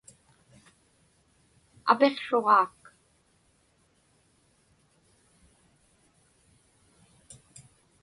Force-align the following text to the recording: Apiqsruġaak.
Apiqsruġaak. 1.91 2.81